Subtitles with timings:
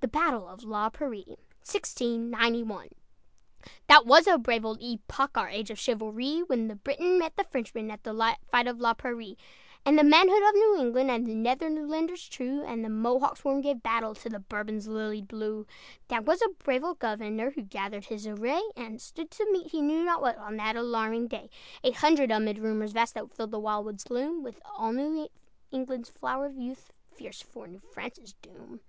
[0.00, 2.88] THE BATTLE OF LA PRAIRIE That
[4.04, 7.88] was a brave old epoch, Our age of chivalry, When the Briton met the Frenchman
[7.92, 8.12] At the
[8.50, 9.38] fight of La Prairie;
[9.86, 14.16] And the manhood of New England, And the Netherlanders true And Mohawks sworn, gave battle
[14.16, 15.68] To the Bourbon's lilied blue.
[16.08, 19.82] That was a brave old governor Who gathered his array, And stood to meet, he
[19.82, 21.48] knew not what, On that alarming day.
[21.84, 25.28] Eight hundred, amid rumors vast That filled the wild wood's gloom, With all New
[25.70, 28.80] England's flower of youth, Fierce for New France's doom.